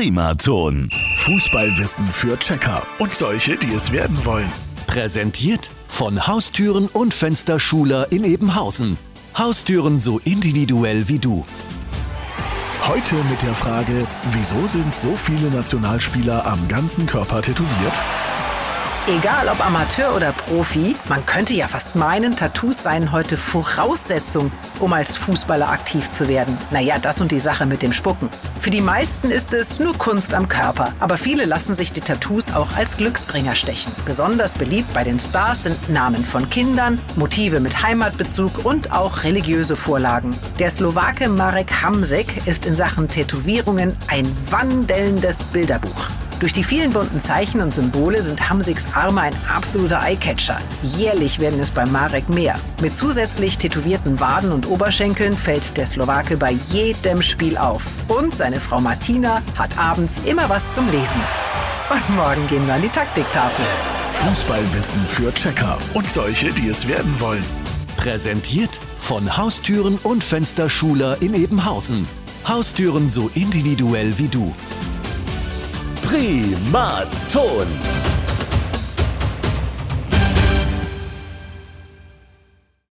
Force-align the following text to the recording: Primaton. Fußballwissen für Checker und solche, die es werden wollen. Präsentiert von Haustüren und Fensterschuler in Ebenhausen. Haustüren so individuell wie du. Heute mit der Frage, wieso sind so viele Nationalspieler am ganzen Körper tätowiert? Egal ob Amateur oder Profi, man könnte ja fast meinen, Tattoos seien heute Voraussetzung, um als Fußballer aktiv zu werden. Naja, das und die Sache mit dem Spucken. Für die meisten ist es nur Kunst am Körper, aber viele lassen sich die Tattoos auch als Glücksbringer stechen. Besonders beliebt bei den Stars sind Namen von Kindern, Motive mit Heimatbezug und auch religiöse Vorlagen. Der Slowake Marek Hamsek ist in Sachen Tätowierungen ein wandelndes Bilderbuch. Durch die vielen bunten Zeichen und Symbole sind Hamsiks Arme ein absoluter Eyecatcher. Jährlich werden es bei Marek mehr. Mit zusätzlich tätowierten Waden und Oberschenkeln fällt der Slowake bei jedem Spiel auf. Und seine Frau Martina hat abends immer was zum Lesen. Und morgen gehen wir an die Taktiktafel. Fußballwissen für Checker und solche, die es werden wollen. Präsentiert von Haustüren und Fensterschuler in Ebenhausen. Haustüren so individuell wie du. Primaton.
Primaton. 0.00 0.88
Fußballwissen 1.16 2.06
für 2.06 2.38
Checker 2.38 2.82
und 3.00 3.14
solche, 3.14 3.58
die 3.58 3.74
es 3.74 3.92
werden 3.92 4.24
wollen. 4.24 4.50
Präsentiert 4.86 5.68
von 5.88 6.26
Haustüren 6.26 6.86
und 6.86 7.12
Fensterschuler 7.12 8.10
in 8.10 8.24
Ebenhausen. 8.24 8.96
Haustüren 9.36 10.00
so 10.00 10.18
individuell 10.20 11.06
wie 11.08 11.18
du. 11.18 11.44
Heute 12.88 13.16
mit 13.28 13.42
der 13.42 13.54
Frage, 13.54 14.06
wieso 14.32 14.66
sind 14.66 14.94
so 14.94 15.14
viele 15.14 15.50
Nationalspieler 15.50 16.46
am 16.46 16.66
ganzen 16.66 17.04
Körper 17.04 17.42
tätowiert? 17.42 18.02
Egal 19.10 19.48
ob 19.48 19.66
Amateur 19.66 20.14
oder 20.14 20.30
Profi, 20.30 20.94
man 21.08 21.26
könnte 21.26 21.52
ja 21.52 21.66
fast 21.66 21.96
meinen, 21.96 22.36
Tattoos 22.36 22.84
seien 22.84 23.10
heute 23.10 23.36
Voraussetzung, 23.36 24.52
um 24.78 24.92
als 24.92 25.16
Fußballer 25.16 25.68
aktiv 25.68 26.08
zu 26.08 26.28
werden. 26.28 26.56
Naja, 26.70 26.96
das 27.00 27.20
und 27.20 27.32
die 27.32 27.40
Sache 27.40 27.66
mit 27.66 27.82
dem 27.82 27.92
Spucken. 27.92 28.28
Für 28.60 28.70
die 28.70 28.80
meisten 28.80 29.32
ist 29.32 29.52
es 29.52 29.80
nur 29.80 29.98
Kunst 29.98 30.32
am 30.32 30.46
Körper, 30.46 30.92
aber 31.00 31.16
viele 31.16 31.44
lassen 31.44 31.74
sich 31.74 31.92
die 31.92 32.02
Tattoos 32.02 32.54
auch 32.54 32.76
als 32.76 32.98
Glücksbringer 32.98 33.56
stechen. 33.56 33.92
Besonders 34.04 34.54
beliebt 34.54 34.94
bei 34.94 35.02
den 35.02 35.18
Stars 35.18 35.64
sind 35.64 35.90
Namen 35.90 36.24
von 36.24 36.48
Kindern, 36.48 37.00
Motive 37.16 37.58
mit 37.58 37.82
Heimatbezug 37.82 38.64
und 38.64 38.92
auch 38.92 39.24
religiöse 39.24 39.74
Vorlagen. 39.74 40.36
Der 40.60 40.70
Slowake 40.70 41.28
Marek 41.28 41.82
Hamsek 41.82 42.46
ist 42.46 42.64
in 42.64 42.76
Sachen 42.76 43.08
Tätowierungen 43.08 43.96
ein 44.06 44.32
wandelndes 44.50 45.46
Bilderbuch. 45.46 46.10
Durch 46.40 46.54
die 46.54 46.64
vielen 46.64 46.94
bunten 46.94 47.20
Zeichen 47.20 47.60
und 47.60 47.74
Symbole 47.74 48.22
sind 48.22 48.48
Hamsiks 48.48 48.86
Arme 48.94 49.20
ein 49.20 49.34
absoluter 49.54 50.00
Eyecatcher. 50.02 50.58
Jährlich 50.82 51.38
werden 51.38 51.60
es 51.60 51.70
bei 51.70 51.84
Marek 51.84 52.30
mehr. 52.30 52.58
Mit 52.80 52.94
zusätzlich 52.94 53.58
tätowierten 53.58 54.18
Waden 54.20 54.50
und 54.50 54.66
Oberschenkeln 54.66 55.36
fällt 55.36 55.76
der 55.76 55.84
Slowake 55.84 56.38
bei 56.38 56.52
jedem 56.70 57.20
Spiel 57.20 57.58
auf. 57.58 57.84
Und 58.08 58.34
seine 58.34 58.58
Frau 58.58 58.80
Martina 58.80 59.42
hat 59.58 59.76
abends 59.76 60.22
immer 60.24 60.48
was 60.48 60.74
zum 60.74 60.88
Lesen. 60.88 61.20
Und 61.90 62.16
morgen 62.16 62.46
gehen 62.48 62.66
wir 62.66 62.74
an 62.74 62.82
die 62.82 62.88
Taktiktafel. 62.88 63.64
Fußballwissen 64.10 65.04
für 65.04 65.34
Checker 65.34 65.76
und 65.92 66.10
solche, 66.10 66.50
die 66.52 66.70
es 66.70 66.88
werden 66.88 67.14
wollen. 67.20 67.44
Präsentiert 67.98 68.80
von 68.98 69.36
Haustüren 69.36 69.98
und 70.04 70.24
Fensterschuler 70.24 71.18
in 71.20 71.34
Ebenhausen. 71.34 72.08
Haustüren 72.48 73.10
so 73.10 73.30
individuell 73.34 74.16
wie 74.16 74.28
du. 74.28 74.54
Primaton. 76.10 78.09